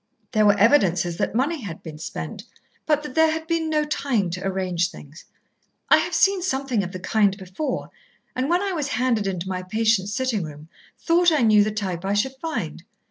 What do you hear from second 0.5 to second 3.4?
evidences that money had been spent, but that there